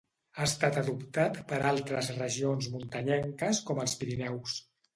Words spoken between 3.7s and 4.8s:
com els Pirineus.